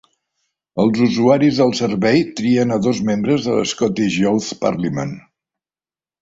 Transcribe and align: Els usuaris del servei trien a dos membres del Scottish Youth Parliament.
Els 0.83 1.01
usuaris 1.07 1.59
del 1.63 1.73
servei 1.79 2.23
trien 2.39 2.73
a 2.77 2.79
dos 2.87 3.03
membres 3.11 3.45
del 3.49 3.61
Scottish 3.73 4.17
Youth 4.23 4.49
Parliament. 4.65 5.15